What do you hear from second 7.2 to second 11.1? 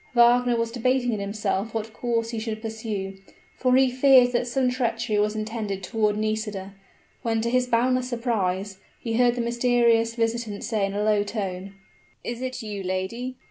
when to his boundless surprise, he heard the mysterious visitant say in a